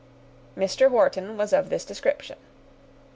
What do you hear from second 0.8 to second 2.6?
Wharton was of this description.